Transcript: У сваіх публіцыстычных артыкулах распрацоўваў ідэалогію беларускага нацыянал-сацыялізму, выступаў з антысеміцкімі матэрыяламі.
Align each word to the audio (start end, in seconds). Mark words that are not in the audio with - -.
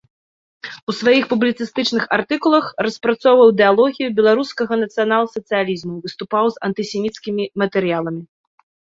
У 0.91 0.93
сваіх 0.99 1.25
публіцыстычных 1.33 2.03
артыкулах 2.17 2.65
распрацоўваў 2.87 3.51
ідэалогію 3.53 4.09
беларускага 4.21 4.73
нацыянал-сацыялізму, 4.85 5.95
выступаў 6.07 6.45
з 6.57 6.61
антысеміцкімі 6.69 7.43
матэрыяламі. 7.65 8.21